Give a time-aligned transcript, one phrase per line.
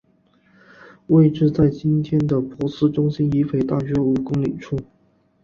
[1.09, 4.79] 位置在今天的珀斯中心以北大约五公里处。